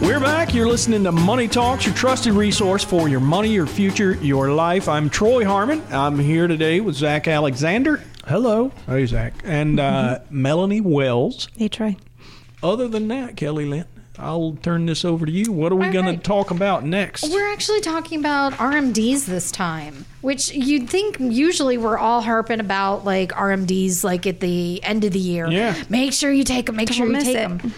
We're 0.00 0.20
back. 0.20 0.52
You're 0.54 0.68
listening 0.68 1.04
to 1.04 1.12
Money 1.12 1.48
Talks, 1.48 1.86
your 1.86 1.94
trusted 1.94 2.34
resource 2.34 2.84
for 2.84 3.08
your 3.08 3.20
money, 3.20 3.50
your 3.52 3.66
future, 3.66 4.14
your 4.14 4.50
life. 4.50 4.88
I'm 4.88 5.10
Troy 5.10 5.44
Harmon. 5.44 5.82
I'm 5.90 6.18
here 6.18 6.46
today 6.46 6.80
with 6.80 6.94
Zach 6.94 7.26
Alexander. 7.26 8.02
Hello. 8.26 8.72
Hey, 8.86 9.04
Zach. 9.04 9.34
And 9.44 9.78
uh, 9.78 10.20
Melanie 10.30 10.80
Wells. 10.80 11.48
Hey, 11.56 11.68
Troy. 11.68 11.96
Other 12.62 12.88
than 12.88 13.08
that, 13.08 13.36
Kelly 13.36 13.66
Lynn, 13.66 13.84
I'll 14.18 14.52
turn 14.62 14.86
this 14.86 15.04
over 15.04 15.26
to 15.26 15.32
you. 15.32 15.52
What 15.52 15.72
are 15.72 15.76
we 15.76 15.90
going 15.90 16.06
right. 16.06 16.16
to 16.16 16.22
talk 16.22 16.50
about 16.50 16.84
next? 16.84 17.24
We're 17.24 17.52
actually 17.52 17.82
talking 17.82 18.18
about 18.18 18.54
RMDs 18.54 19.26
this 19.26 19.50
time, 19.50 20.06
which 20.22 20.52
you'd 20.52 20.88
think 20.88 21.18
usually 21.18 21.76
we're 21.76 21.98
all 21.98 22.22
harping 22.22 22.60
about 22.60 23.04
like 23.04 23.32
RMDs 23.32 24.04
like 24.04 24.26
at 24.26 24.40
the 24.40 24.82
end 24.82 25.04
of 25.04 25.12
the 25.12 25.18
year. 25.18 25.50
Yeah. 25.50 25.74
Make 25.90 26.14
sure 26.14 26.32
you 26.32 26.44
take 26.44 26.66
them. 26.66 26.76
Make 26.76 26.92
sure 26.92 27.06
you 27.06 27.12
miss 27.12 27.24
take 27.24 27.36
it. 27.36 27.58
them. 27.58 27.72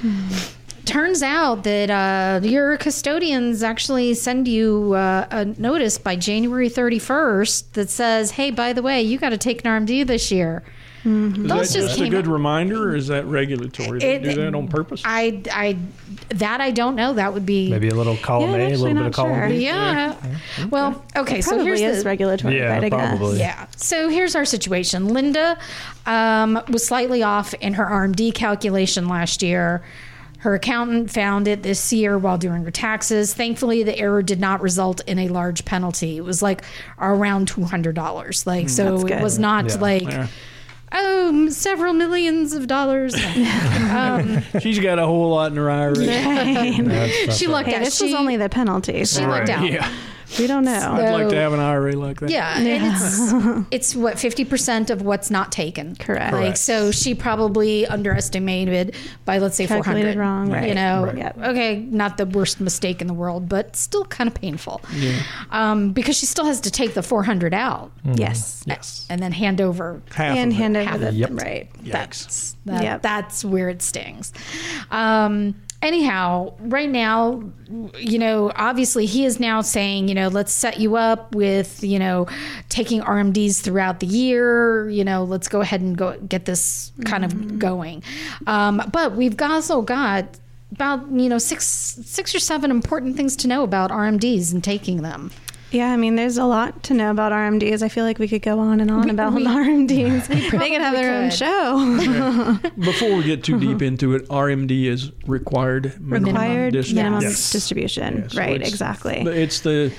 Turns 0.86 1.20
out 1.22 1.64
that 1.64 1.90
uh, 1.90 2.46
your 2.46 2.76
custodians 2.78 3.62
actually 3.64 4.14
send 4.14 4.46
you 4.46 4.94
uh, 4.94 5.26
a 5.30 5.44
notice 5.44 5.98
by 5.98 6.14
January 6.16 6.70
31st 6.70 7.72
that 7.72 7.90
says, 7.90 8.30
"Hey, 8.30 8.52
by 8.52 8.72
the 8.72 8.82
way, 8.82 9.02
you 9.02 9.18
got 9.18 9.30
to 9.30 9.36
take 9.38 9.64
an 9.64 9.70
RMD 9.86 10.06
this 10.06 10.30
year." 10.30 10.62
is 11.04 11.32
Those 11.34 11.48
that 11.48 11.48
just 11.48 11.72
just 11.74 12.00
a 12.00 12.08
good 12.08 12.26
out. 12.26 12.32
reminder, 12.32 12.88
or 12.90 12.96
is 12.96 13.06
that 13.08 13.26
regulatory? 13.26 13.98
They 14.00 14.14
It- 14.16 14.22
do 14.24 14.34
that 14.34 14.54
on 14.54 14.66
purpose? 14.68 15.02
I, 15.04 15.40
I, 15.52 15.76
that 16.30 16.60
I 16.60 16.70
don't 16.72 16.96
know. 16.96 17.12
That 17.14 17.32
would 17.32 17.46
be 17.46 17.70
Maybe 17.70 17.88
a 17.88 17.94
little 17.94 18.16
column 18.16 18.50
Yeah, 18.50 18.56
A, 18.56 18.68
a 18.70 18.76
little 18.76 18.94
bit 18.94 19.06
of 19.06 19.12
column 19.12 19.34
sure. 19.38 19.48
B. 19.48 19.64
Yeah. 19.64 20.16
Well, 20.70 21.04
okay. 21.14 21.40
So 21.42 21.62
here's 21.62 21.80
is 21.80 22.02
the, 22.02 22.08
regulatory, 22.08 22.58
Yeah, 22.58 22.72
right? 22.74 22.84
I 22.84 22.88
guess. 22.88 23.18
probably. 23.18 23.38
Yeah. 23.38 23.66
So 23.76 24.08
here's 24.08 24.34
our 24.34 24.44
situation. 24.44 25.08
Linda 25.08 25.56
um, 26.06 26.60
was 26.70 26.84
slightly 26.84 27.22
off 27.22 27.54
in 27.54 27.74
her 27.74 27.84
RMD 27.84 28.34
calculation 28.34 29.06
last 29.08 29.42
year. 29.44 29.84
Her 30.46 30.54
accountant 30.54 31.10
found 31.10 31.48
it 31.48 31.64
this 31.64 31.92
year 31.92 32.16
while 32.16 32.38
doing 32.38 32.62
her 32.62 32.70
taxes. 32.70 33.34
Thankfully, 33.34 33.82
the 33.82 33.98
error 33.98 34.22
did 34.22 34.38
not 34.38 34.60
result 34.60 35.00
in 35.08 35.18
a 35.18 35.26
large 35.26 35.64
penalty. 35.64 36.16
It 36.18 36.20
was 36.24 36.40
like 36.40 36.62
around 37.00 37.48
two 37.48 37.64
hundred 37.64 37.96
dollars. 37.96 38.46
Like 38.46 38.68
so, 38.68 39.04
it 39.08 39.20
was 39.20 39.40
not 39.40 39.64
Yeah. 39.70 39.74
like 39.80 40.02
Yeah. 40.04 40.28
oh 40.92 41.48
several 41.48 41.94
millions 41.94 42.52
of 42.52 42.68
dollars. 42.68 43.12
um, 43.90 44.40
She's 44.60 44.78
got 44.78 45.00
a 45.00 45.04
whole 45.04 45.30
lot 45.30 45.50
in 45.50 45.56
her 45.56 45.68
IRA. 45.82 45.96
That's 45.96 47.36
she 47.36 47.46
not 47.46 47.52
looked 47.56 47.68
Hey, 47.70 47.74
at. 47.74 47.84
this 47.84 47.98
she, 47.98 48.04
was 48.04 48.14
only 48.14 48.36
the 48.36 48.48
penalty. 48.48 48.98
she 49.00 49.04
So 49.06 49.26
looked 49.28 49.48
out. 49.48 49.68
Yeah. 49.68 49.90
We 50.38 50.46
don't 50.46 50.64
know. 50.64 50.72
I'd 50.72 51.12
like 51.12 51.28
to 51.28 51.36
have 51.36 51.52
an 51.52 51.60
IRA 51.60 51.92
like 51.92 52.20
that. 52.20 52.30
Yeah, 52.30 52.58
and 52.58 53.64
it's 53.66 53.66
it's 53.70 53.94
what 53.96 54.18
fifty 54.18 54.44
percent 54.44 54.90
of 54.90 55.02
what's 55.02 55.30
not 55.30 55.52
taken. 55.52 55.94
Correct. 55.96 56.32
Like 56.32 56.42
Correct. 56.42 56.58
so, 56.58 56.90
she 56.90 57.14
probably 57.14 57.86
underestimated 57.86 58.94
by 59.24 59.38
let's 59.38 59.56
say 59.56 59.66
four 59.66 59.76
Calculated 59.82 60.16
hundred. 60.16 60.20
wrong, 60.20 60.68
You 60.68 60.74
know, 60.74 61.04
Right. 61.06 61.18
Yep. 61.18 61.38
okay, 61.38 61.76
not 61.76 62.16
the 62.16 62.26
worst 62.26 62.60
mistake 62.60 63.00
in 63.00 63.06
the 63.06 63.14
world, 63.14 63.48
but 63.48 63.76
still 63.76 64.04
kind 64.04 64.28
of 64.28 64.34
painful. 64.34 64.80
Yeah. 64.94 65.20
Um, 65.50 65.92
because 65.92 66.16
she 66.16 66.26
still 66.26 66.44
has 66.46 66.60
to 66.62 66.70
take 66.70 66.94
the 66.94 67.02
four 67.02 67.22
hundred 67.22 67.54
out 67.54 67.92
Yes. 68.04 68.62
Yes. 68.66 69.06
and 69.08 69.22
then 69.22 69.32
hand 69.32 69.60
over. 69.60 70.02
Half 70.14 70.36
And 70.36 70.52
of 70.52 70.58
it. 70.58 70.60
hand 70.60 70.76
over 70.76 70.90
Half 70.90 71.00
the 71.00 71.12
Yep. 71.12 71.30
right. 71.32 71.68
That's 71.84 72.56
that, 72.66 72.82
Yep. 72.82 73.02
that's 73.02 73.44
where 73.44 73.68
it 73.68 73.80
stings. 73.82 74.32
Um, 74.90 75.54
anyhow, 75.82 76.54
right 76.60 76.88
now, 76.88 77.42
you 77.98 78.18
know, 78.18 78.52
obviously 78.54 79.06
he 79.06 79.24
is 79.24 79.40
now 79.40 79.60
saying, 79.60 80.08
you 80.08 80.14
know, 80.14 80.28
let's 80.28 80.52
set 80.52 80.78
you 80.80 80.96
up 80.96 81.34
with, 81.34 81.82
you 81.82 81.98
know, 81.98 82.26
taking 82.68 83.00
RMDs 83.00 83.60
throughout 83.60 84.00
the 84.00 84.06
year. 84.06 84.88
You 84.88 85.04
know, 85.04 85.24
let's 85.24 85.48
go 85.48 85.60
ahead 85.60 85.80
and 85.80 85.96
go 85.96 86.18
get 86.20 86.44
this 86.44 86.92
kind 87.04 87.24
of 87.24 87.58
going. 87.58 88.02
Um, 88.46 88.82
but 88.92 89.16
we've 89.16 89.40
also 89.40 89.82
got 89.82 90.26
about 90.72 91.08
you 91.10 91.28
know 91.28 91.38
six 91.38 91.66
six 91.66 92.34
or 92.34 92.40
seven 92.40 92.70
important 92.70 93.16
things 93.16 93.36
to 93.36 93.48
know 93.48 93.62
about 93.62 93.90
RMDs 93.90 94.52
and 94.52 94.62
taking 94.62 95.02
them. 95.02 95.30
Yeah, 95.72 95.90
I 95.92 95.96
mean, 95.96 96.14
there's 96.14 96.38
a 96.38 96.44
lot 96.44 96.84
to 96.84 96.94
know 96.94 97.10
about 97.10 97.32
RMDs. 97.32 97.82
I 97.82 97.88
feel 97.88 98.04
like 98.04 98.18
we 98.20 98.28
could 98.28 98.42
go 98.42 98.60
on 98.60 98.80
and 98.80 98.88
on 98.90 99.10
about 99.10 99.32
RMDs. 99.34 100.28
We 100.28 100.48
they 100.58 100.70
could 100.70 100.80
have 100.80 100.94
their 100.94 101.12
own 101.22 101.30
could. 101.30 101.36
show. 101.38 102.58
Before 102.78 103.16
we 103.16 103.24
get 103.24 103.42
too 103.42 103.58
deep 103.66 103.82
into 103.82 104.14
it, 104.14 104.28
RMD 104.28 104.84
is 104.84 105.10
required 105.26 106.00
minimum 106.00 106.34
Required 106.34 106.72
distribution. 106.72 106.96
minimum 107.12 107.22
Yes. 107.22 107.50
distribution. 107.52 108.16
Yeah, 108.18 108.28
so 108.28 108.38
right, 108.38 108.50
it's- 108.56 108.70
exactly. 108.70 109.16
It's 109.22 109.60
the 109.60 109.92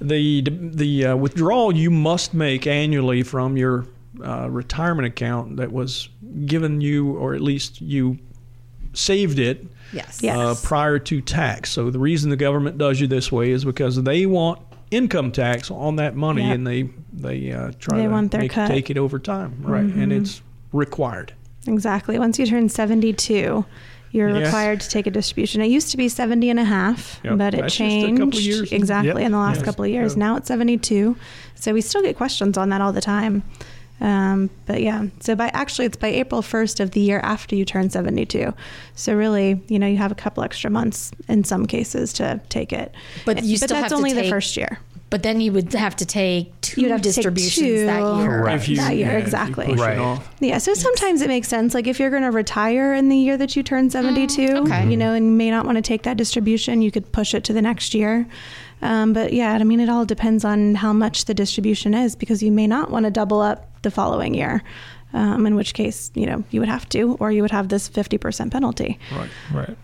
the 0.00 0.42
the 0.48 1.06
uh, 1.06 1.16
withdrawal 1.16 1.74
you 1.76 1.90
must 1.90 2.32
make 2.32 2.68
annually 2.68 3.24
from 3.24 3.56
your 3.56 3.86
uh, 4.24 4.48
retirement 4.48 5.06
account 5.06 5.56
that 5.56 5.72
was 5.72 6.08
given 6.46 6.80
you, 6.80 7.16
or 7.16 7.34
at 7.34 7.40
least 7.40 7.80
you 7.80 8.18
saved 8.92 9.38
it 9.40 9.66
Yes. 9.92 10.20
Yes. 10.22 10.36
uh, 10.36 10.54
prior 10.66 10.98
to 11.00 11.20
tax. 11.20 11.70
So 11.70 11.90
the 11.90 11.98
reason 11.98 12.30
the 12.30 12.36
government 12.36 12.78
does 12.78 13.00
you 13.00 13.06
this 13.08 13.32
way 13.32 13.50
is 13.50 13.64
because 13.64 14.00
they 14.02 14.24
want 14.26 14.60
income 14.90 15.32
tax 15.32 15.70
on 15.70 15.96
that 15.96 16.14
money, 16.16 16.42
Yep. 16.42 16.54
and 16.54 16.66
they 16.66 16.88
they 17.12 17.52
uh, 17.52 17.72
try 17.78 17.98
They 17.98 18.04
to 18.04 18.08
want 18.10 18.30
their 18.32 18.42
make 18.42 18.52
cut. 18.52 18.64
Mm-hmm. 18.64 18.72
take 18.74 18.90
it 18.90 18.98
over 18.98 19.18
time, 19.18 19.56
right? 19.62 19.84
And 19.84 20.12
it's 20.12 20.40
required. 20.72 21.32
Exactly. 21.66 22.18
Once 22.18 22.38
you 22.38 22.46
turn 22.46 22.68
72, 22.68 23.64
you're 24.12 24.28
Yes. 24.30 24.46
required 24.46 24.80
to 24.80 24.88
take 24.88 25.06
a 25.06 25.10
distribution. 25.10 25.60
It 25.60 25.66
used 25.66 25.90
to 25.90 25.96
be 25.96 26.08
70 26.08 26.48
and 26.48 26.58
a 26.60 26.64
half, 26.64 27.20
Yep. 27.24 27.38
but 27.38 27.54
it 27.54 27.60
That's 27.62 27.74
changed 27.74 28.72
exactly 28.72 29.08
Yep. 29.08 29.26
in 29.26 29.32
the 29.32 29.38
last 29.38 29.56
Yes. 29.56 29.64
couple 29.64 29.84
of 29.84 29.90
years. 29.90 30.16
Now 30.16 30.36
it's 30.36 30.48
72. 30.48 31.16
So 31.56 31.74
we 31.74 31.80
still 31.80 32.02
get 32.02 32.16
questions 32.16 32.56
on 32.56 32.68
that 32.70 32.80
all 32.80 32.92
the 32.92 33.00
time. 33.02 33.42
Um, 34.00 34.50
but 34.66 34.80
yeah, 34.80 35.06
so 35.20 35.34
by 35.34 35.48
actually 35.48 35.86
it's 35.86 35.96
by 35.96 36.08
April 36.08 36.42
1st 36.42 36.80
of 36.80 36.92
the 36.92 37.00
year 37.00 37.20
after 37.20 37.56
you 37.56 37.64
turn 37.64 37.90
72. 37.90 38.54
So 38.94 39.14
really, 39.14 39.60
you 39.68 39.78
know, 39.78 39.86
you 39.86 39.96
have 39.96 40.12
a 40.12 40.16
couple 40.16 40.44
extra 40.44 40.70
months 40.70 41.10
in 41.28 41.44
some 41.44 41.66
cases 41.66 42.12
to 42.14 42.40
take 42.48 42.72
it. 42.72 42.94
But 43.24 43.42
you 43.42 43.56
still 43.56 43.68
that's 43.68 43.80
have 43.80 43.88
to 43.90 43.96
only 43.96 44.12
the 44.12 44.30
first 44.30 44.56
year. 44.56 44.78
But 45.10 45.22
then 45.22 45.40
you 45.40 45.52
would 45.52 45.72
have 45.72 45.96
to 45.96 46.04
take 46.06 46.52
two 46.60 46.82
You'd 46.82 46.90
have 46.90 47.00
to 47.00 47.08
take 47.12 47.14
distributions 47.24 47.86
that 47.86 48.00
year. 48.18 48.42
Right. 48.44 48.56
If 48.56 48.68
you, 48.68 48.76
That 48.76 48.94
year, 48.96 49.06
yeah, 49.06 49.12
if 49.12 49.20
you 49.20 49.24
exactly. 49.24 49.74
Right. 49.74 50.20
Yeah, 50.40 50.58
so 50.58 50.74
sometimes 50.74 51.22
it 51.22 51.28
makes 51.28 51.48
sense. 51.48 51.72
Like 51.72 51.86
if 51.86 51.98
you're 51.98 52.10
going 52.10 52.24
to 52.24 52.30
retire 52.30 52.92
in 52.92 53.08
the 53.08 53.16
year 53.16 53.38
that 53.38 53.56
you 53.56 53.62
turn 53.62 53.88
72, 53.88 54.42
Mm, 54.42 54.66
okay. 54.66 54.88
you 54.90 54.96
know, 54.98 55.14
and 55.14 55.24
you 55.26 55.32
may 55.32 55.50
not 55.50 55.64
want 55.64 55.76
to 55.76 55.82
take 55.82 56.02
that 56.02 56.18
distribution, 56.18 56.82
you 56.82 56.90
could 56.90 57.10
push 57.10 57.32
it 57.34 57.42
to 57.44 57.52
the 57.54 57.62
next 57.62 57.94
year. 57.94 58.26
Um, 58.82 59.12
but 59.14 59.32
yeah, 59.32 59.52
I 59.54 59.64
mean, 59.64 59.80
it 59.80 59.88
all 59.88 60.04
depends 60.04 60.44
on 60.44 60.74
how 60.74 60.92
much 60.92 61.24
the 61.24 61.34
distribution 61.34 61.94
is 61.94 62.14
because 62.14 62.42
you 62.42 62.52
may 62.52 62.66
not 62.66 62.90
want 62.90 63.06
to 63.06 63.10
double 63.10 63.40
up 63.40 63.66
the 63.82 63.90
following 63.90 64.34
year. 64.34 64.62
Um, 65.14 65.46
in 65.46 65.54
which 65.56 65.72
case, 65.72 66.10
you 66.14 66.26
know, 66.26 66.44
you 66.50 66.60
would 66.60 66.68
have 66.68 66.86
to, 66.90 67.16
or 67.18 67.32
you 67.32 67.40
would 67.40 67.50
have 67.50 67.70
this 67.70 67.88
50% 67.88 68.50
penalty. 68.52 68.98
Right. 69.10 69.30
Right. 69.54 69.76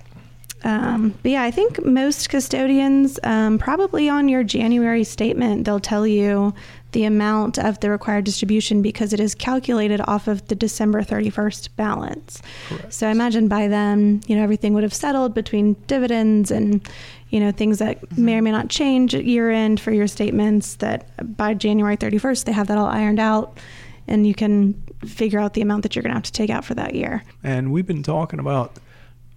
Um, 0.65 1.15
but 1.23 1.31
yeah, 1.31 1.43
I 1.43 1.51
think 1.51 1.85
most 1.85 2.31
custodians, 2.31 3.21
um, 3.23 3.59
probably 3.59 4.09
on 4.09 4.29
your 4.29 4.43
January 4.43 5.05
statement, 5.05 5.65
they'll 5.67 5.79
tell 5.79 6.07
you 6.07 6.55
the 6.93 7.05
amount 7.05 7.59
of 7.59 7.81
the 7.81 7.91
required 7.91 8.25
distribution 8.25 8.81
because 8.81 9.13
it 9.13 9.21
is 9.21 9.35
calculated 9.35 10.01
off 10.07 10.27
of 10.27 10.47
the 10.49 10.55
December 10.55 11.03
31st 11.03 11.69
balance. 11.77 12.41
Correct. 12.69 12.93
So 12.93 13.09
I 13.09 13.11
imagine 13.11 13.49
by 13.49 13.69
then, 13.69 14.23
you 14.27 14.37
know, 14.37 14.43
everything 14.43 14.73
would 14.75 14.85
have 14.85 14.95
settled 14.95 15.35
between 15.35 15.75
dividends 15.87 16.51
and, 16.51 16.89
you 17.29 17.41
know, 17.41 17.51
things 17.51 17.79
that 17.81 18.17
may 18.17 18.39
or 18.39 18.43
may 18.43 18.53
not 18.53 18.71
change 18.71 19.15
at 19.15 19.25
year 19.25 19.51
end 19.51 19.81
for 19.81 19.93
your 19.93 20.07
statements 20.07 20.77
that 20.77 21.37
by 21.37 21.53
January 21.53 21.97
31st, 21.97 22.45
they 22.45 22.53
have 22.53 22.69
that 22.69 22.79
all 22.79 22.87
ironed 22.87 23.21
out 23.21 23.59
and 24.07 24.27
you 24.27 24.35
can 24.35 24.75
figure 25.05 25.41
out 25.41 25.55
the 25.55 25.61
amount 25.61 25.83
that 25.83 25.95
you're 25.95 26.03
going 26.03 26.13
to 26.13 26.17
have 26.17 26.23
to 26.23 26.33
take 26.33 26.51
out 26.51 26.65
for 26.65 26.75
that 26.75 26.95
year. 26.95 27.23
And 27.43 27.73
we've 27.73 27.87
been 27.87 28.03
talking 28.03 28.39
about 28.39 28.79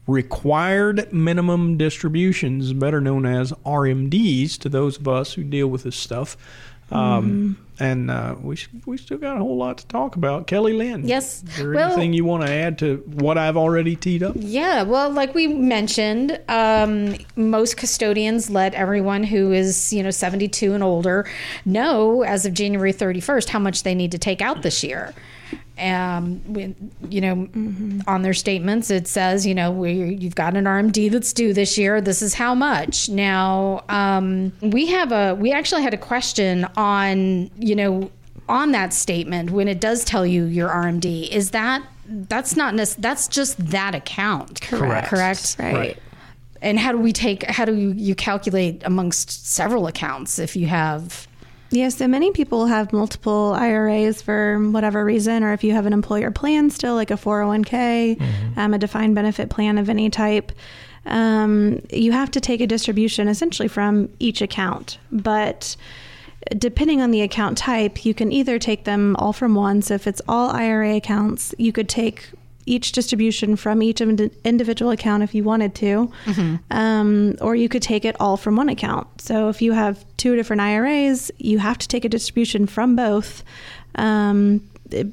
required 0.07 1.11
minimum 1.13 1.77
distributions, 1.77 2.73
better 2.73 2.99
known 3.01 3.25
as 3.25 3.51
RMDs, 3.65 4.57
to 4.59 4.69
those 4.69 4.97
of 4.97 5.07
us 5.07 5.33
who 5.33 5.43
deal 5.43 5.67
with 5.67 5.83
this 5.83 5.95
stuff. 5.95 6.37
Um, 6.91 7.57
And 7.79 8.09
uh, 8.09 8.33
we 8.41 8.57
we 8.87 8.97
still 8.97 9.19
got 9.19 9.35
a 9.35 9.39
whole 9.39 9.57
lot 9.57 9.77
to 9.79 9.85
talk 9.87 10.15
about. 10.15 10.47
Kelly 10.47 10.73
Lynn, 10.73 11.05
Yes. 11.07 11.43
Is 11.43 11.57
there 11.57 11.73
Well- 11.73 11.91
anything 11.91 12.13
you 12.13 12.25
want 12.25 12.43
to 12.47 12.51
add 12.51 12.79
to 12.79 13.03
what 13.05 13.37
I've 13.37 13.57
already 13.57 13.95
teed 13.95 14.23
up? 14.23 14.33
Yeah, 14.39 14.81
well, 14.83 15.11
like 15.11 15.35
we 15.35 15.45
mentioned, 15.47 16.39
um, 16.49 17.15
most 17.35 17.77
custodians 17.77 18.49
let 18.49 18.73
everyone 18.73 19.23
who 19.25 19.51
is, 19.51 19.93
you 19.93 20.01
know, 20.01 20.09
72 20.09 20.73
and 20.73 20.81
older 20.83 21.27
know 21.65 22.23
as 22.23 22.47
of 22.47 22.53
January 22.55 22.93
31st 22.93 23.49
how 23.49 23.59
much 23.59 23.83
they 23.83 23.93
need 23.93 24.11
to 24.13 24.17
take 24.17 24.41
out 24.41 24.63
this 24.63 24.83
year. 24.83 25.13
Um, 25.79 26.41
when, 26.51 26.91
you 27.09 27.21
know, 27.21 27.47
on 28.07 28.21
their 28.23 28.33
statements, 28.33 28.89
it 28.89 29.07
says, 29.07 29.45
you 29.45 29.53
know, 29.53 29.71
we, 29.71 30.15
you've 30.15 30.35
got 30.35 30.57
an 30.57 30.65
RMD 30.65 31.11
that's 31.11 31.33
due 31.33 31.53
this 31.53 31.77
year. 31.77 32.01
This 32.01 32.21
is 32.21 32.33
how 32.33 32.55
much. 32.55 33.09
Now, 33.09 33.83
um, 33.89 34.51
we 34.61 34.87
have 34.87 35.11
a, 35.11 35.35
we 35.35 35.51
actually 35.51 35.83
had 35.83 35.93
a 35.93 35.97
question 35.97 36.65
on, 36.75 37.51
you 37.57 37.75
know, 37.75 38.09
on 38.49 38.71
that 38.71 38.93
statement 38.93 39.51
when 39.51 39.67
it 39.67 39.79
does 39.79 40.03
tell 40.03 40.25
you 40.25 40.45
your 40.45 40.69
RMD. 40.69 41.29
Is 41.29 41.51
that 41.51 41.83
that's 42.07 42.55
not 42.55 42.73
nec- 42.73 42.95
that's 42.97 43.27
just 43.27 43.57
that 43.71 43.93
account. 43.93 44.61
Correct. 44.61 45.09
Correct. 45.09 45.55
Right. 45.59 45.73
Right. 45.75 45.97
And 46.61 46.79
how 46.79 46.91
do 46.91 46.97
we 46.97 47.13
take? 47.13 47.43
How 47.43 47.65
do 47.65 47.75
you, 47.75 47.91
you 47.91 48.15
calculate 48.15 48.81
amongst 48.85 49.47
several 49.47 49.87
accounts 49.87 50.39
if 50.39 50.55
you 50.55 50.67
have? 50.67 51.26
Yeah, 51.69 51.89
so 51.89 52.07
many 52.07 52.31
people 52.31 52.67
have 52.67 52.93
multiple 52.93 53.53
IRAs 53.57 54.21
for 54.21 54.57
whatever 54.71 55.03
reason, 55.03 55.43
or 55.43 55.51
if 55.51 55.63
you 55.63 55.73
have 55.73 55.85
an 55.85 55.93
employer 55.93 56.31
plan 56.31 56.69
still, 56.69 56.95
like 56.95 57.11
a 57.11 57.15
401k, 57.15 58.21
um, 58.57 58.73
a 58.73 58.77
defined 58.77 59.15
benefit 59.15 59.49
plan 59.49 59.77
of 59.77 59.89
any 59.89 60.09
type, 60.09 60.53
um, 61.05 61.81
you 61.91 62.13
have 62.13 62.31
to 62.31 62.39
take 62.39 62.61
a 62.61 62.67
distribution 62.67 63.27
essentially 63.27 63.67
from 63.67 64.09
each 64.19 64.41
account. 64.41 64.97
But 65.11 65.75
depending 66.57 67.01
on 67.01 67.11
the 67.11 67.21
account 67.21 67.57
type, 67.57 68.05
you 68.05 68.13
can 68.13 68.31
either 68.31 68.59
take 68.59 68.85
them 68.85 69.15
all 69.17 69.33
from 69.33 69.55
one. 69.55 69.81
So 69.81 69.93
if 69.95 70.07
it's 70.07 70.21
all 70.27 70.49
IRA 70.51 70.95
accounts, 70.95 71.53
you 71.57 71.73
could 71.73 71.89
take 71.89 72.29
each 72.67 72.91
distribution 72.91 73.55
from 73.55 73.81
each 73.81 74.01
ind- 74.01 74.29
individual 74.43 74.91
account 74.91 75.23
if 75.23 75.33
you 75.33 75.43
wanted 75.43 75.73
to, 75.75 76.11
um, 76.71 77.35
or 77.41 77.55
you 77.55 77.69
could 77.69 77.81
take 77.81 78.05
it 78.05 78.15
all 78.19 78.37
from 78.37 78.55
one 78.55 78.69
account. 78.69 79.07
So 79.21 79.49
if 79.49 79.61
you 79.61 79.71
have 79.73 80.05
two 80.17 80.35
different 80.35 80.61
IRAs, 80.61 81.31
you 81.37 81.59
have 81.59 81.77
to 81.79 81.87
take 81.87 82.05
a 82.05 82.09
distribution 82.09 82.67
from 82.67 82.95
both. 82.95 83.43
Um, 83.95 84.61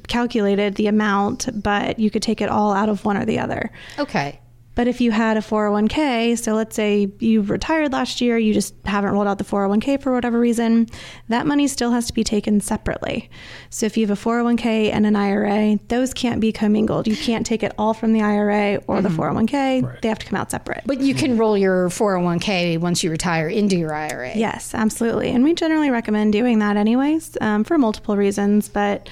calculated 0.07 0.77
the 0.77 0.87
amount, 0.87 1.49
but 1.63 1.99
you 1.99 2.09
could 2.11 2.23
take 2.23 2.41
it 2.41 2.49
all 2.49 2.73
out 2.73 2.89
of 2.89 3.05
one 3.05 3.17
or 3.17 3.25
the 3.25 3.39
other. 3.41 3.73
Okay. 3.99 4.39
But 4.75 4.89
if 4.89 5.01
you 5.01 5.13
had 5.13 5.37
a 5.37 5.41
401k, 5.41 6.39
so 6.39 6.55
let's 6.55 6.75
say 6.75 7.11
you 7.19 7.43
retired 7.43 7.93
last 7.93 8.21
year, 8.21 8.39
you 8.39 8.53
just 8.53 8.75
haven't 8.85 9.13
rolled 9.13 9.27
out 9.27 9.39
the 9.39 9.45
401k 9.45 10.03
for 10.03 10.13
whatever 10.13 10.39
reason, 10.39 10.89
that 11.29 11.47
money 11.47 11.69
still 11.69 11.93
has 11.93 12.07
to 12.07 12.13
be 12.13 12.25
taken 12.25 12.61
separately. 12.61 13.31
So 13.71 13.87
if 13.87 13.97
you 13.97 14.07
have 14.07 14.19
a 14.19 14.21
401k 14.21 14.93
and 14.93 15.07
an 15.07 15.17
IRA, 15.17 15.79
those 15.89 16.13
can't 16.13 16.41
be 16.41 16.53
commingled. 16.53 17.07
You 17.07 17.17
can't 17.17 17.47
take 17.47 17.63
it 17.63 17.73
all 17.79 17.95
from 17.95 18.13
the 18.13 18.23
IRA 18.23 18.83
or 18.87 19.01
the 19.01 19.09
401k. 19.09 19.83
Right. 19.83 20.03
They 20.03 20.09
have 20.09 20.19
to 20.19 20.27
come 20.27 20.39
out 20.39 20.51
separate. 20.51 20.83
But 20.87 21.01
you 21.01 21.15
can 21.15 21.39
roll 21.39 21.57
your 21.57 21.89
401k 21.91 22.79
once 22.79 23.05
you 23.05 23.11
retire 23.11 23.49
into 23.49 23.77
your 23.77 23.95
IRA. 23.95 24.37
Yes, 24.37 24.75
absolutely. 24.75 25.31
And 25.31 25.45
we 25.45 25.55
generally 25.55 25.91
recommend 25.91 26.33
doing 26.33 26.59
that 26.59 26.77
anyways 26.77 27.37
um, 27.41 27.65
for 27.65 27.79
multiple 27.79 28.17
reasons. 28.17 28.69
But 28.69 29.09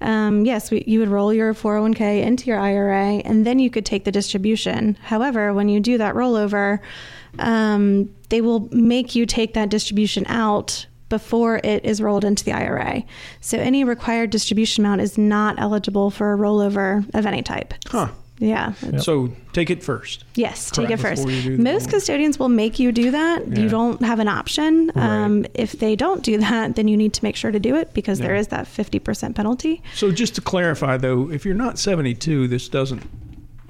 um, 0.00 0.44
yes, 0.44 0.70
we, 0.70 0.84
you 0.86 1.00
would 1.00 1.08
roll 1.08 1.32
your 1.32 1.54
401k 1.54 2.22
into 2.22 2.46
your 2.46 2.58
IRA 2.58 3.22
and 3.24 3.46
then 3.46 3.58
you 3.58 3.70
could 3.70 3.86
take 3.86 4.04
the 4.04 4.12
distribution. 4.12 4.96
However, 5.02 5.54
when 5.54 5.68
you 5.68 5.80
do 5.80 5.98
that 5.98 6.14
rollover, 6.14 6.80
um, 7.38 8.14
they 8.28 8.40
will 8.40 8.68
make 8.72 9.14
you 9.14 9.26
take 9.26 9.54
that 9.54 9.68
distribution 9.68 10.24
out 10.28 10.86
before 11.08 11.60
it 11.62 11.84
is 11.84 12.02
rolled 12.02 12.24
into 12.24 12.44
the 12.44 12.52
IRA. 12.52 13.04
So 13.40 13.58
any 13.58 13.84
required 13.84 14.30
distribution 14.30 14.84
amount 14.84 15.00
is 15.00 15.16
not 15.16 15.58
eligible 15.58 16.10
for 16.10 16.32
a 16.32 16.36
rollover 16.36 17.08
of 17.14 17.26
any 17.26 17.42
type. 17.42 17.74
Huh. 17.86 18.08
Yeah. 18.38 18.72
So 18.98 19.30
take 19.54 19.70
it 19.70 19.82
first. 19.82 20.24
Yes, 20.34 20.70
take 20.70 20.90
it 20.90 20.98
first. 20.98 21.24
Before 21.24 21.30
you 21.32 21.42
do 21.42 21.56
the 21.56 21.62
Most 21.62 21.88
custodians 21.88 22.38
will 22.38 22.50
make 22.50 22.78
you 22.78 22.92
do 22.92 23.10
that. 23.10 23.48
Yeah. 23.48 23.60
You 23.60 23.68
don't 23.68 24.02
have 24.02 24.18
an 24.18 24.28
option. 24.28 24.92
Um, 24.94 25.46
if 25.54 25.72
they 25.72 25.96
don't 25.96 26.22
do 26.22 26.36
that, 26.38 26.76
then 26.76 26.86
you 26.88 26.96
need 26.96 27.14
to 27.14 27.24
make 27.24 27.36
sure 27.36 27.50
to 27.50 27.58
do 27.58 27.76
it 27.76 27.94
because 27.94 28.18
there 28.18 28.34
Yeah. 28.34 28.40
is 28.40 28.48
that 28.48 28.66
50% 28.66 29.34
penalty. 29.36 29.82
So 29.94 30.10
just 30.12 30.34
to 30.34 30.40
clarify, 30.42 30.98
though, 30.98 31.30
if 31.30 31.44
you're 31.46 31.54
not 31.54 31.78
72, 31.78 32.46
this 32.48 32.68
doesn't 32.68 33.02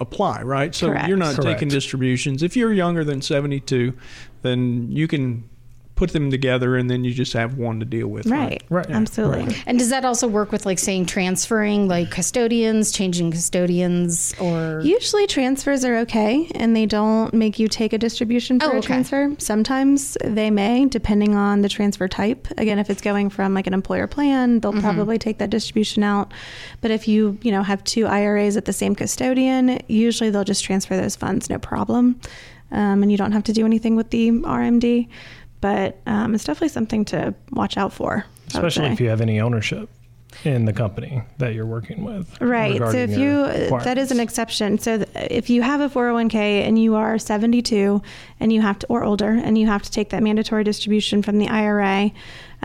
apply, 0.00 0.42
right? 0.42 0.74
So 0.74 0.88
Correct. 0.88 1.08
you're 1.08 1.16
not 1.16 1.36
Correct. 1.36 1.58
taking 1.60 1.68
distributions. 1.68 2.42
If 2.42 2.56
you're 2.56 2.72
younger 2.72 3.04
than 3.04 3.22
72, 3.22 3.92
then 4.42 4.90
you 4.90 5.06
can 5.08 5.44
put 5.96 6.12
them 6.12 6.30
together 6.30 6.76
and 6.76 6.88
then 6.90 7.02
you 7.04 7.12
just 7.12 7.32
have 7.32 7.56
one 7.56 7.80
to 7.80 7.86
deal 7.86 8.06
with. 8.06 8.26
Right. 8.26 8.62
Right. 8.68 8.88
Absolutely. 8.90 9.44
Right. 9.46 9.62
And 9.66 9.78
does 9.78 9.88
that 9.88 10.04
also 10.04 10.28
work 10.28 10.52
with 10.52 10.66
like 10.66 10.78
saying 10.78 11.06
transferring 11.06 11.88
like 11.88 12.10
custodians, 12.10 12.92
changing 12.92 13.30
custodians 13.32 14.34
or 14.38 14.80
Usually 14.84 15.26
transfers 15.26 15.84
are 15.86 15.96
okay 15.98 16.50
and 16.54 16.76
they 16.76 16.84
don't 16.86 17.32
make 17.32 17.58
you 17.58 17.66
take 17.66 17.92
a 17.94 17.98
distribution 17.98 18.60
for 18.60 18.66
Oh, 18.66 18.72
a 18.72 18.76
okay. 18.76 18.86
transfer. 18.86 19.34
Sometimes 19.38 20.18
they 20.22 20.50
may, 20.50 20.84
depending 20.86 21.34
on 21.34 21.62
the 21.62 21.68
transfer 21.68 22.06
type. 22.08 22.46
Again, 22.58 22.78
if 22.78 22.90
it's 22.90 23.00
going 23.02 23.30
from 23.30 23.54
like 23.54 23.66
an 23.66 23.74
employer 23.74 24.06
plan, 24.06 24.60
they'll 24.60 24.74
probably 24.80 25.18
take 25.18 25.38
that 25.38 25.48
distribution 25.50 26.02
out. 26.02 26.32
But 26.82 26.90
if 26.90 27.08
you, 27.08 27.38
you 27.42 27.50
know, 27.50 27.62
have 27.62 27.82
two 27.84 28.06
IRAs 28.06 28.56
at 28.58 28.66
the 28.66 28.72
same 28.74 28.94
custodian, 28.94 29.80
usually 29.88 30.28
they'll 30.28 30.44
just 30.44 30.62
transfer 30.62 30.94
those 30.96 31.16
funds 31.16 31.48
no 31.48 31.58
problem. 31.58 32.20
Um, 32.70 33.02
and 33.02 33.10
you 33.10 33.16
don't 33.16 33.32
have 33.32 33.44
to 33.44 33.52
do 33.52 33.64
anything 33.64 33.96
with 33.96 34.10
the 34.10 34.30
RMD. 34.30 35.08
But 35.66 35.98
um, 36.06 36.32
it's 36.32 36.44
definitely 36.44 36.68
something 36.68 37.04
to 37.06 37.34
watch 37.50 37.76
out 37.76 37.92
for. 37.92 38.24
Especially 38.46 38.86
if 38.86 39.00
you 39.00 39.08
have 39.08 39.20
any 39.20 39.40
ownership 39.40 39.90
in 40.44 40.64
the 40.64 40.72
company 40.72 41.22
that 41.38 41.54
you're 41.54 41.66
working 41.66 42.04
with. 42.04 42.40
Right. 42.40 42.78
So 42.78 42.92
if 42.92 43.18
you, 43.18 43.46
that 43.80 43.98
is 43.98 44.12
an 44.12 44.20
exception. 44.20 44.78
So 44.78 44.98
th- 44.98 45.08
if 45.28 45.50
you 45.50 45.62
have 45.62 45.80
a 45.80 45.88
401k 45.88 46.34
and 46.34 46.80
you 46.80 46.94
are 46.94 47.18
72 47.18 48.00
and 48.38 48.52
you 48.52 48.60
have 48.60 48.78
to, 48.78 48.86
or 48.86 49.02
older, 49.02 49.30
and 49.30 49.58
you 49.58 49.66
have 49.66 49.82
to 49.82 49.90
take 49.90 50.10
that 50.10 50.22
mandatory 50.22 50.62
distribution 50.62 51.20
from 51.20 51.38
the 51.38 51.48
IRA, 51.48 52.12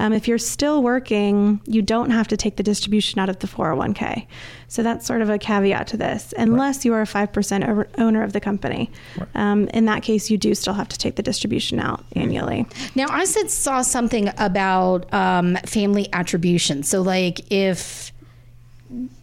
um, 0.02 0.14
if 0.14 0.28
you're 0.28 0.40
still 0.40 0.82
working, 0.82 1.62
you 1.68 1.84
don't 1.84 2.10
have 2.10 2.28
to 2.30 2.36
take 2.36 2.56
the 2.56 2.64
distribution 2.64 3.20
out 3.20 3.30
of 3.30 3.38
the 3.38 3.46
401k. 3.46 4.26
So 4.68 4.82
that's 4.82 5.06
sort 5.06 5.22
of 5.22 5.30
a 5.30 5.38
caveat 5.38 5.86
to 5.90 5.98
this, 5.98 6.34
unless 6.40 6.84
you 6.84 6.94
are 6.96 7.04
a 7.04 7.06
5% 7.06 7.88
owner 8.00 8.24
of 8.24 8.34
the 8.34 8.40
company. 8.40 8.90
Right. 9.16 9.28
Um, 9.36 9.68
in 9.68 9.86
that 9.86 10.02
case, 10.02 10.32
you 10.32 10.40
do 10.40 10.56
still 10.56 10.74
have 10.74 10.90
to 10.90 10.98
take 10.98 11.18
the 11.18 11.22
distribution 11.22 11.80
out 11.80 12.04
annually. 12.16 12.66
Now, 12.96 13.06
I 13.12 13.26
said 13.26 13.52
saw 13.52 13.84
something 13.84 14.32
about 14.40 15.14
um, 15.14 15.56
family 15.68 16.10
attribution. 16.14 16.82
So, 16.82 17.04
like, 17.04 17.52
if 17.52 18.12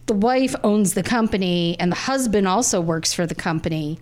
the 0.05 0.13
wife 0.13 0.55
owns 0.63 0.93
the 0.93 1.03
company 1.03 1.75
and 1.77 1.91
the 1.91 1.97
husband 1.97 2.47
also 2.47 2.79
works 2.79 3.11
for 3.11 3.25
the 3.25 3.35
company, 3.35 3.99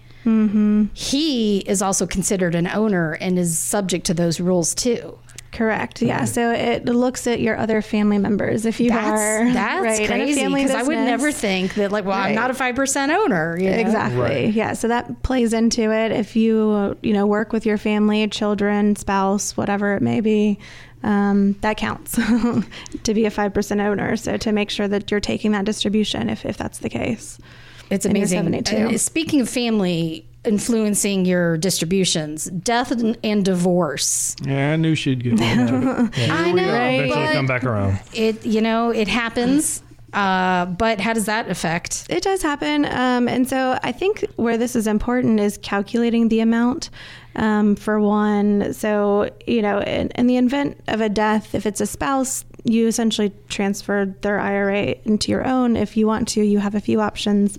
he 0.93 1.59
is 1.59 1.81
also 1.81 2.05
considered 2.05 2.53
an 2.53 2.67
owner 2.67 3.13
and 3.13 3.39
is 3.39 3.57
subject 3.57 4.05
to 4.07 4.13
those 4.13 4.39
rules 4.41 4.75
too. 4.75 5.17
Correct. 5.51 6.01
Yeah. 6.01 6.25
So 6.25 6.51
it 6.51 6.85
looks 6.85 7.25
at 7.25 7.39
your 7.39 7.57
other 7.57 7.81
family 7.81 8.17
members. 8.17 8.65
If 8.65 8.79
you 8.79 8.89
That's 8.89 9.21
are 9.21 9.53
that's 9.53 9.81
right, 9.81 10.07
crazy 10.07 10.47
because 10.47 10.71
I 10.71 10.83
would 10.83 10.97
never 10.97 11.31
think 11.31 11.75
that. 11.75 11.91
Like, 11.91 12.05
well, 12.05 12.17
I'm 12.17 12.35
not 12.35 12.51
a 12.51 12.53
five 12.53 12.75
percent 12.75 13.11
owner. 13.11 13.57
you 13.59 13.69
know? 13.71 13.77
Exactly. 13.77 14.19
Right. 14.19 14.53
Yeah. 14.53 14.73
So 14.73 14.87
that 14.89 15.23
plays 15.23 15.53
into 15.53 15.91
it. 15.91 16.11
If 16.11 16.35
you, 16.35 16.97
you 17.01 17.13
know, 17.13 17.25
work 17.25 17.53
with 17.53 17.65
your 17.65 17.77
family, 17.77 18.27
children, 18.27 18.95
spouse, 18.95 19.57
whatever 19.57 19.95
it 19.95 20.01
may 20.01 20.21
be, 20.21 20.59
um, 21.03 21.53
that 21.61 21.77
counts 21.77 22.15
to 23.03 23.13
be 23.13 23.25
a 23.25 23.31
5% 23.31 23.81
owner. 23.81 24.15
So 24.17 24.37
to 24.37 24.51
make 24.51 24.69
sure 24.69 24.87
that 24.87 25.09
you're 25.09 25.19
taking 25.19 25.51
that 25.53 25.65
distribution 25.65 26.29
if, 26.29 26.45
if 26.45 26.57
that's 26.57 26.79
the 26.79 26.89
case. 26.89 27.39
It's 27.89 28.05
amazing. 28.05 28.53
And 28.53 28.99
speaking 28.99 29.41
of 29.41 29.49
family 29.49 30.27
influencing 30.47 31.25
your 31.25 31.57
distributions, 31.57 32.45
death 32.45 32.91
and, 32.91 33.17
and 33.23 33.43
divorce. 33.43 34.35
Yeah, 34.41 34.73
I 34.73 34.75
knew 34.77 34.95
she'd 34.95 35.23
get 35.23 35.37
that. 35.37 35.59
I 36.31 36.51
know, 36.51 36.63
Eventually 36.63 37.09
but 37.09 37.33
come 37.33 37.47
back 37.47 37.63
around. 37.63 37.99
it 38.13 38.45
you 38.45 38.61
know 38.61 38.89
it 38.89 39.07
happens. 39.07 39.83
Uh, 40.13 40.65
but 40.65 41.01
how 41.01 41.11
does 41.13 41.25
that 41.25 41.49
affect? 41.49 42.07
It 42.09 42.23
does 42.23 42.41
happen. 42.41 42.85
Um, 42.85 43.27
and 43.27 43.47
so 43.47 43.77
I 43.83 43.91
think 43.91 44.25
where 44.37 44.57
this 44.57 44.75
is 44.75 44.87
important 44.87 45.39
is 45.39 45.57
calculating 45.57 46.29
the 46.29 46.39
amount 46.39 46.89
um, 47.37 47.75
for 47.75 47.99
one. 47.99 48.73
So, 48.73 49.29
you 49.45 49.61
know, 49.61 49.79
in, 49.81 50.09
in 50.09 50.27
the 50.27 50.37
event 50.37 50.79
of 50.87 51.01
a 51.01 51.09
death, 51.09 51.55
if 51.55 51.65
it's 51.65 51.79
a 51.79 51.85
spouse, 51.85 52.43
you 52.63 52.87
essentially 52.87 53.31
transfer 53.47 54.13
their 54.21 54.39
IRA 54.39 54.95
into 55.05 55.31
your 55.31 55.47
own. 55.47 55.77
If 55.77 55.95
you 55.95 56.07
want 56.07 56.27
to, 56.29 56.43
you 56.43 56.59
have 56.59 56.75
a 56.75 56.81
few 56.81 56.99
options. 56.99 57.57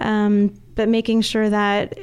Um, 0.00 0.54
but 0.74 0.88
making 0.88 1.22
sure 1.22 1.48
that 1.50 1.98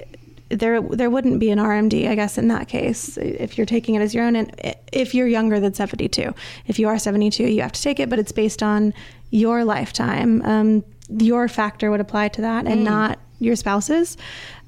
there 0.50 0.82
there 0.82 1.10
wouldn't 1.10 1.40
be 1.40 1.50
an 1.50 1.60
RMD, 1.60 2.10
I 2.10 2.16
guess, 2.16 2.38
in 2.38 2.50
that 2.50 2.68
case, 2.68 3.18
if 3.18 3.58
you're 3.58 3.66
taking 3.66 3.96
it 3.96 4.02
as 4.02 4.14
your 4.14 4.26
own, 4.26 4.36
and 4.36 4.76
if 4.92 5.14
you're 5.16 5.28
younger 5.28 5.60
than 5.60 5.74
72. 5.74 6.34
If 6.68 6.78
you 6.78 6.90
are 6.90 7.00
72, 7.00 7.44
you 7.44 7.62
have 7.62 7.72
to 7.72 7.82
take 7.82 8.00
it, 8.00 8.10
but 8.10 8.20
it's 8.20 8.34
based 8.34 8.62
on 8.62 8.94
your 9.30 9.64
lifetime. 9.64 10.42
Um, 10.44 10.84
your 11.10 11.48
factor 11.48 11.90
would 11.92 12.02
apply 12.02 12.30
to 12.30 12.42
that, 12.42 12.68
and 12.68 12.84
not 12.84 13.20
your 13.42 13.56
spouse's. 13.56 14.18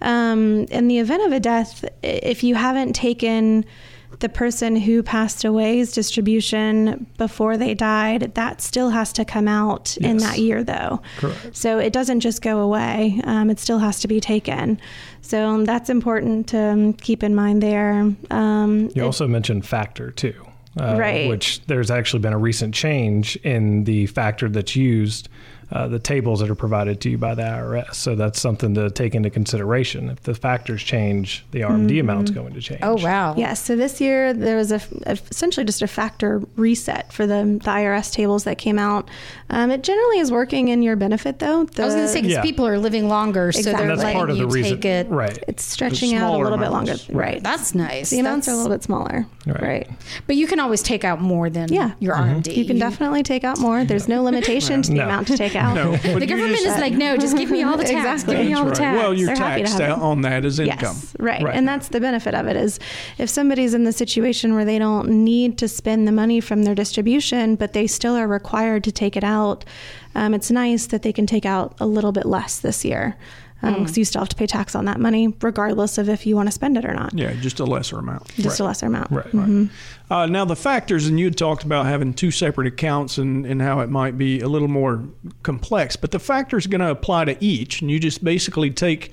Um, 0.02 0.66
in 0.66 0.88
the 0.88 1.00
event 1.00 1.24
of 1.26 1.32
a 1.32 1.40
death, 1.40 1.86
if 2.02 2.44
you 2.44 2.56
haven't 2.56 2.94
taken 2.94 3.66
the 4.20 4.30
person 4.30 4.76
who 4.76 5.02
passed 5.02 5.44
away's 5.44 5.92
distribution 5.92 7.08
before 7.18 7.58
they 7.58 7.74
died, 7.74 8.34
that 8.36 8.62
still 8.62 8.90
has 8.90 9.12
to 9.14 9.26
come 9.26 9.48
out 9.48 9.98
in 9.98 10.18
that 10.18 10.38
year, 10.38 10.64
though. 10.64 11.02
Correct. 11.18 11.56
So 11.56 11.80
it 11.80 11.94
doesn't 11.94 12.20
just 12.20 12.42
go 12.42 12.60
away, 12.60 13.20
um, 13.24 13.50
it 13.50 13.60
still 13.60 13.80
has 13.80 14.00
to 14.02 14.08
be 14.08 14.20
taken. 14.20 14.80
So 15.22 15.48
um, 15.48 15.66
that's 15.66 15.90
important 15.90 16.48
to 16.50 16.58
um, 16.60 16.94
keep 16.94 17.24
in 17.24 17.34
mind 17.34 17.64
there. 17.64 18.14
Um, 18.30 18.90
You 18.94 19.02
it- 19.02 19.06
also 19.06 19.28
mentioned 19.28 19.66
factor 19.66 20.12
too, 20.12 20.36
uh, 20.80 20.96
Right. 20.98 21.28
Which 21.28 21.62
there's 21.66 21.90
actually 21.90 22.20
been 22.20 22.34
a 22.34 22.38
recent 22.38 22.74
change 22.76 23.36
in 23.38 23.84
the 23.86 24.06
factor 24.08 24.48
that's 24.48 24.76
used 24.76 25.28
uh, 25.74 25.88
the 25.88 26.00
tables 26.00 26.40
that 26.40 26.50
are 26.50 26.56
provided 26.56 27.02
to 27.02 27.10
you 27.10 27.18
by 27.18 27.34
the 27.36 27.42
IRS. 27.42 27.96
So 27.96 28.16
that's 28.16 28.40
something 28.40 28.76
to 28.76 28.90
take 28.92 29.16
into 29.16 29.30
consideration. 29.30 30.10
If 30.10 30.22
the 30.22 30.34
factors 30.36 30.82
change, 30.84 31.44
the 31.52 31.62
RMD 31.62 32.00
amount's 32.00 32.32
going 32.32 32.54
to 32.54 32.62
change. 32.62 32.80
Oh 32.84 32.96
wow. 33.04 33.36
Yes. 33.36 33.62
So 33.64 33.76
this 33.76 34.00
year 34.00 34.34
there 34.34 34.56
was 34.56 34.72
a, 34.72 34.80
a- 35.08 35.18
essentially 35.32 35.66
just 35.66 35.82
a 35.82 35.88
factor 35.88 36.42
reset 36.56 37.12
for 37.12 37.26
the, 37.26 37.60
the 37.64 37.70
IRS 37.72 38.12
tables 38.14 38.44
that 38.46 38.58
came 38.60 38.78
out. 38.78 39.10
Um, 39.50 39.72
it 39.72 39.84
generally 39.84 40.20
is 40.20 40.32
working 40.32 40.68
in 40.70 40.84
your 40.84 40.96
benefit, 40.96 41.40
though. 41.40 41.62
I 41.62 41.64
was 41.64 41.72
going 41.76 41.90
to 41.96 42.02
The- 42.04 42.08
say 42.08 42.22
because 42.22 42.34
Yeah. 42.36 42.42
people 42.44 42.68
are 42.68 42.78
living 42.78 43.08
longer, 43.08 43.52
so 43.52 43.64
they're 43.64 43.82
And 43.82 43.90
that's 43.90 44.00
letting 44.04 44.18
part 44.18 44.30
of 44.30 44.38
you 44.38 44.44
the 44.48 44.54
reason, 44.54 44.76
take 44.82 44.86
it. 44.86 45.08
right? 45.10 45.38
it's 45.48 45.64
stretching 45.64 46.14
out 46.14 46.18
a 46.18 46.20
smaller 46.28 46.44
little 46.44 46.58
bit 46.60 46.70
longer. 46.70 46.92
amounts. 46.92 47.10
Right. 47.10 47.42
That's 47.44 47.74
nice. 47.74 48.12
the 48.12 48.20
amounts 48.20 48.48
are 48.48 48.52
a 48.52 48.58
little 48.58 48.72
bit 48.72 48.84
smaller. 48.84 49.26
Right. 49.48 49.62
Right. 49.62 49.90
But 50.28 50.36
you 50.36 50.46
can 50.48 50.60
always 50.60 50.82
take 50.84 51.04
out 51.04 51.20
more 51.20 51.50
than 51.50 51.74
Yeah. 51.74 51.94
your 52.00 52.14
RMD. 52.16 52.56
You 52.56 52.66
can 52.66 52.78
definitely 52.78 53.24
take 53.24 53.44
out 53.44 53.60
more. 53.60 53.84
There's 53.86 54.08
no 54.08 54.22
limitation 54.30 54.82
to 54.84 54.90
the 54.92 54.98
No. 54.98 55.04
amount 55.06 55.28
to 55.30 55.38
take 55.38 55.56
out. 55.56 55.63
No, 55.74 55.96
The 55.96 56.26
government 56.26 56.54
just- 56.54 56.66
is 56.66 56.78
like, 56.80 56.94
no, 56.94 57.16
just 57.18 57.38
give 57.38 57.50
me 57.50 57.64
all 57.64 57.78
the 57.78 57.84
tax. 57.96 58.24
Exactly. 58.24 58.36
Give 58.38 58.46
me 58.48 58.54
all 58.54 58.66
the 58.66 58.72
tax. 58.76 58.98
Well, 58.98 59.14
you're 59.14 59.28
They're 59.28 59.36
happy 59.36 59.62
to 59.62 59.68
taxed 59.68 59.80
have 59.82 59.92
out 59.92 59.98
it. 60.00 60.04
on 60.04 60.22
that 60.22 60.44
as 60.46 60.60
income. 60.60 60.80
Yes, 60.82 61.16
right. 61.20 61.42
Right. 61.44 61.56
And 61.56 61.68
that's 61.68 61.88
the 61.90 62.00
benefit 62.00 62.34
of 62.36 62.48
it 62.48 62.56
is 62.56 62.80
if 63.18 63.30
somebody's 63.30 63.74
in 63.74 63.84
the 63.84 63.94
situation 63.94 64.54
where 64.56 64.66
they 64.66 64.80
don't 64.80 65.10
need 65.24 65.58
to 65.60 65.68
spend 65.68 66.08
the 66.08 66.12
money 66.12 66.40
from 66.42 66.64
their 66.64 66.76
distribution, 66.76 67.56
but 67.56 67.74
they 67.74 67.88
still 67.88 68.16
are 68.16 68.28
required 68.28 68.84
to 68.86 68.92
take 68.92 69.16
it 69.16 69.24
out, 69.24 69.64
um, 70.16 70.34
it's 70.34 70.52
nice 70.52 70.88
that 70.88 71.02
they 71.02 71.14
can 71.14 71.26
take 71.26 71.46
out 71.46 71.76
a 71.80 71.86
little 71.88 72.12
bit 72.12 72.26
less 72.26 72.60
this 72.60 72.84
year 72.86 73.16
because 73.64 73.98
you 73.98 74.04
still 74.06 74.22
have 74.22 74.30
to 74.30 74.36
pay 74.36 74.46
tax 74.46 74.76
on 74.76 74.86
that 74.86 75.00
money, 75.00 75.34
regardless 75.42 75.98
of 75.98 76.10
if 76.10 76.26
you 76.26 76.36
want 76.36 76.48
to 76.48 76.52
spend 76.52 76.78
it 76.78 76.86
or 76.86 76.94
not. 76.94 77.18
Yeah, 77.18 77.34
just 77.34 77.60
a 77.60 77.66
lesser 77.66 77.98
amount. 77.98 78.28
Just 78.36 78.60
a 78.60 78.64
lesser 78.64 78.88
amount. 78.88 79.10
Right. 79.12 79.32
Mhm. 79.32 79.70
Uh, 80.12 80.26
now 80.26 80.46
the 80.46 80.56
factors, 80.56 81.08
and 81.08 81.18
you 81.20 81.26
had 81.26 81.38
talked 81.38 81.64
about 81.64 81.86
having 81.86 82.14
two 82.14 82.30
separate 82.30 82.68
accounts 82.68 83.18
and, 83.18 83.46
and 83.46 83.62
how 83.62 83.80
it 83.80 83.90
might 83.90 84.18
be 84.18 84.42
a 84.42 84.48
little 84.48 84.68
more 84.68 85.02
complex, 85.44 85.96
but 85.96 86.12
the 86.12 86.20
factors 86.20 86.68
going 86.68 86.82
to 86.82 86.90
apply 86.92 87.26
to 87.26 87.44
each, 87.44 87.82
and 87.82 87.90
you 87.90 88.00
just 88.00 88.24
basically 88.24 88.70
take 88.70 89.12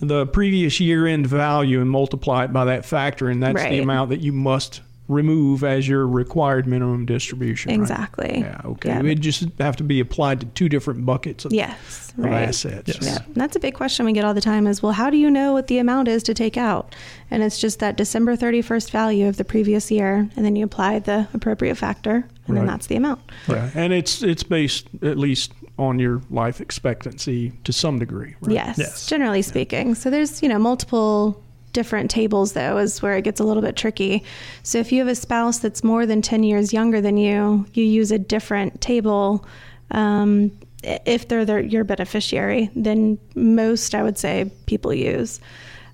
the 0.00 0.26
previous 0.26 0.80
year 0.80 1.06
end 1.06 1.26
value 1.26 1.80
and 1.80 1.90
multiply 1.90 2.44
it 2.44 2.52
by 2.52 2.64
that 2.64 2.84
factor, 2.86 3.28
and 3.28 3.42
that's 3.42 3.54
the 3.62 3.78
amount 3.82 4.08
that 4.10 4.20
you 4.20 4.32
must 4.32 4.80
remove 5.10 5.64
as 5.64 5.88
your 5.88 6.06
required 6.06 6.66
minimum 6.66 7.04
distribution. 7.04 7.70
right? 7.70 7.80
Exactly. 7.80 8.38
Yeah. 8.40 8.60
Okay. 8.64 8.88
Yeah. 8.90 9.02
It 9.02 9.20
just 9.20 9.44
have 9.58 9.76
to 9.76 9.82
be 9.84 9.98
applied 10.00 10.40
to 10.40 10.46
two 10.46 10.68
different 10.68 11.04
buckets 11.04 11.44
of, 11.44 11.52
Yes. 11.52 12.12
of 12.16 12.24
Right. 12.24 12.48
assets. 12.48 12.88
Yes. 12.88 12.98
Yeah, 13.02 13.18
and 13.26 13.34
that's 13.34 13.56
a 13.56 13.60
big 13.60 13.74
question 13.74 14.06
we 14.06 14.12
get 14.12 14.24
all 14.24 14.34
the 14.34 14.40
time 14.40 14.66
is, 14.66 14.82
well, 14.82 14.92
how 14.92 15.10
do 15.10 15.16
you 15.16 15.30
know 15.30 15.52
what 15.52 15.66
the 15.66 15.78
amount 15.78 16.08
is 16.08 16.22
to 16.24 16.34
take 16.34 16.56
out? 16.56 16.94
And 17.30 17.42
it's 17.42 17.58
just 17.58 17.80
that 17.80 17.96
December 17.96 18.36
31st 18.36 18.90
value 18.90 19.26
of 19.26 19.36
the 19.36 19.44
previous 19.44 19.90
year, 19.90 20.28
and 20.36 20.44
then 20.44 20.54
you 20.56 20.64
apply 20.64 21.00
the 21.00 21.26
appropriate 21.34 21.74
factor, 21.76 22.24
and 22.46 22.56
then 22.56 22.66
that's 22.66 22.86
the 22.86 22.96
amount. 22.96 23.20
Yeah, 23.48 23.70
and 23.74 23.92
it's 23.92 24.22
it's 24.22 24.42
based 24.42 24.88
at 25.02 25.18
least 25.18 25.52
on 25.78 25.98
your 25.98 26.20
life 26.30 26.60
expectancy 26.60 27.52
to 27.64 27.72
some 27.72 27.98
degree. 27.98 28.34
Right? 28.42 28.54
Yes, 28.54 28.78
Yes. 28.78 29.06
generally 29.06 29.42
speaking. 29.42 29.94
So 29.94 30.10
there's, 30.10 30.42
you 30.42 30.48
know, 30.48 30.58
multiple 30.58 31.42
different 31.72 32.10
tables 32.10 32.52
though 32.52 32.78
is 32.78 33.02
where 33.02 33.16
it 33.16 33.22
gets 33.22 33.40
a 33.40 33.44
little 33.44 33.62
bit 33.62 33.76
tricky. 33.76 34.24
So 34.62 34.78
if 34.78 34.92
you 34.92 34.98
have 35.00 35.08
a 35.08 35.14
spouse 35.14 35.58
that's 35.58 35.84
more 35.84 36.06
than 36.06 36.22
10 36.22 36.42
years 36.42 36.72
younger 36.72 37.00
than 37.00 37.16
you, 37.16 37.66
you 37.74 37.84
use 37.84 38.10
a 38.10 38.18
different 38.18 38.80
table 38.80 39.44
um, 39.90 40.52
if 40.82 41.28
they're 41.28 41.44
their, 41.44 41.60
your 41.60 41.84
beneficiary 41.84 42.70
than 42.74 43.18
most 43.34 43.94
I 43.94 44.02
would 44.02 44.18
say 44.18 44.50
people 44.66 44.94
use. 44.94 45.40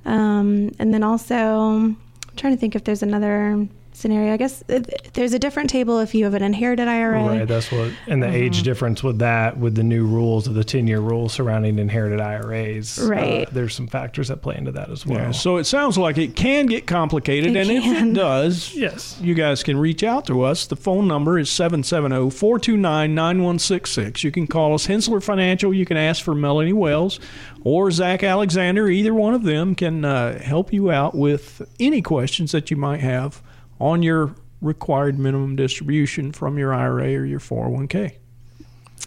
Um, 0.05 0.71
and 0.79 0.95
then 0.95 1.03
also 1.03 1.35
I'm 1.35 1.97
trying 2.37 2.55
to 2.55 2.61
think 2.61 2.75
if 2.77 2.85
there's 2.85 3.03
another 3.03 3.67
scenario. 3.97 4.33
I 4.33 4.37
guess 4.37 4.63
uh, 4.69 4.81
there's 5.15 5.33
a 5.33 5.39
different 5.39 5.71
table 5.71 5.99
if 6.01 6.15
you 6.15 6.25
have 6.25 6.35
an 6.35 6.43
inherited 6.43 6.89
IRA. 6.89 7.25
Right, 7.25 7.49
that's 7.49 7.71
what, 7.73 7.93
and 8.07 8.23
the 8.23 8.29
age 8.29 8.63
difference 8.63 9.03
with 9.03 9.19
that, 9.21 9.59
with 9.59 9.75
the 9.75 9.83
new 9.83 10.07
rules 10.07 10.47
of 10.47 10.55
the 10.55 10.65
10 10.65 10.87
year 10.87 11.01
rule 11.01 11.29
surrounding 11.29 11.79
inherited 11.79 12.21
IRAs. 12.21 12.99
uh, 12.99 13.07
Right. 13.09 13.49
there's 13.53 13.75
some 13.75 13.87
factors 13.87 14.29
that 14.29 14.43
play 14.43 14.57
into 14.57 14.73
that 14.73 14.91
as 14.91 15.07
well. 15.07 15.19
Yeah, 15.19 15.31
so 15.33 15.57
it 15.57 15.65
sounds 15.65 15.97
like 15.99 16.19
it 16.19 16.37
can 16.37 16.67
get 16.67 16.87
complicated, 16.87 17.57
It 17.57 17.69
and 17.69 17.71
if 17.71 17.85
it 17.85 18.13
does, 18.15 18.75
Yes. 18.75 19.19
you 19.23 19.35
guys 19.35 19.63
can 19.63 19.77
reach 19.79 20.03
out 20.05 20.27
to 20.27 20.43
us. 20.43 20.67
The 20.67 20.77
phone 20.77 21.09
number 21.09 21.39
is 21.39 21.49
770-429-9166. 21.51 24.25
You 24.25 24.31
can 24.31 24.47
call 24.47 24.75
us 24.75 24.87
Henssler 24.87 25.23
Financial. 25.23 25.73
You 25.73 25.87
can 25.87 25.97
ask 25.97 26.23
for 26.23 26.35
Melanie 26.35 26.73
Wells 26.73 27.19
or 27.65 27.91
Zach 27.91 28.23
Alexander. 28.23 28.89
Either 28.89 29.15
one 29.15 29.35
of 29.35 29.43
them 29.43 29.75
can 29.75 30.05
uh, 30.05 30.39
help 30.41 30.73
you 30.73 30.91
out 30.91 31.15
with 31.15 31.63
any 31.81 32.03
questions 32.03 32.53
that 32.53 32.71
you 32.71 32.77
might 32.77 33.01
have 33.01 33.43
on 33.81 34.03
your 34.03 34.35
required 34.61 35.19
minimum 35.19 35.57
distribution 35.57 36.33
from 36.33 36.59
your 36.59 36.73
IRA 36.73 37.15
or 37.15 37.25
your 37.25 37.41
401k. 37.41 38.13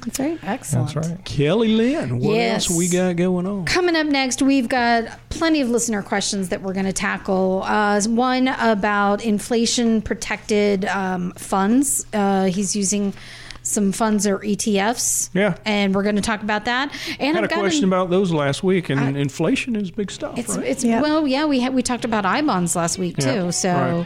That's 0.05 0.19
right. 0.19 0.39
Excellent. 0.43 0.93
That's 0.93 1.07
right. 1.09 1.25
Kelly 1.25 1.69
Lynn, 1.69 2.19
what 2.19 2.35
Yes. 2.35 2.69
else 2.69 2.77
we 2.77 2.87
got 2.87 3.17
going 3.17 3.45
on? 3.45 3.65
Coming 3.65 3.95
up 3.97 4.07
next, 4.07 4.41
we've 4.41 4.69
got 4.69 5.07
plenty 5.29 5.59
of 5.59 5.69
listener 5.69 6.01
questions 6.01 6.49
that 6.49 6.61
we're 6.61 6.73
going 6.73 6.85
to 6.85 6.93
tackle. 6.93 7.63
Uh, 7.65 7.99
one 8.03 8.47
about 8.47 9.25
inflation 9.25 10.01
protected 10.01 10.85
um, 10.85 11.31
funds. 11.33 12.05
Uh, 12.13 12.45
he's 12.45 12.75
using 12.77 13.13
some 13.61 13.91
funds 13.91 14.25
or 14.25 14.39
ETFs. 14.39 15.31
Yeah. 15.33 15.57
And 15.65 15.93
we're 15.93 16.03
going 16.03 16.15
to 16.15 16.21
talk 16.21 16.43
about 16.43 16.63
that. 16.65 16.93
And 17.19 17.35
I 17.37 17.41
had 17.41 17.43
a 17.43 17.43
I've 17.43 17.49
got 17.49 17.57
a 17.57 17.61
question 17.61 17.83
an- 17.83 17.89
about 17.89 18.09
those 18.09 18.31
last 18.31 18.63
week, 18.63 18.89
and 18.89 19.17
inflation 19.17 19.75
is 19.75 19.91
big 19.91 20.11
stuff, 20.11 20.37
It's 20.37 20.55
right? 20.55 20.65
it's 20.65 20.83
Yeah. 20.83 21.01
well, 21.01 21.27
yeah. 21.27 21.45
We 21.45 21.59
had 21.59 21.73
we 21.73 21.83
talked 21.83 22.05
about 22.05 22.25
I 22.25 22.41
bonds 22.41 22.73
last 22.75 22.97
week 22.99 23.17
too. 23.17 23.27
Yeah, 23.27 23.49
so, 23.49 24.05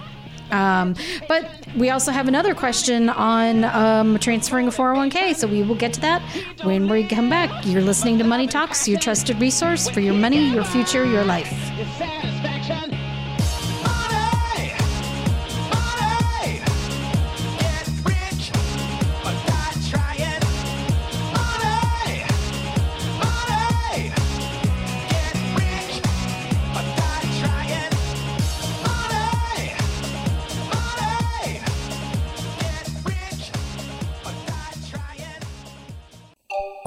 um, 0.53 0.95
but 1.27 1.49
we 1.75 1.89
also 1.89 2.11
have 2.11 2.27
another 2.27 2.53
question 2.55 3.09
on 3.09 3.63
um, 3.63 4.19
transferring 4.19 4.67
a 4.67 4.71
four 4.71 4.87
hundred 4.87 4.99
one 4.99 5.09
k. 5.09 5.33
So 5.33 5.47
we 5.47 5.63
will 5.63 5.75
get 5.75 5.93
to 5.93 6.01
that 6.01 6.21
when 6.63 6.87
we 6.87 7.05
come 7.07 7.29
back. 7.29 7.65
You're 7.65 7.81
listening 7.81 8.17
to 8.19 8.23
Money 8.23 8.47
Talks, 8.47 8.87
your 8.87 8.99
trusted 8.99 9.41
resource 9.41 9.89
for 9.89 9.99
your 9.99 10.13
money, 10.13 10.49
your 10.49 10.63
future, 10.63 11.05
your 11.05 11.25
life. 11.25 11.51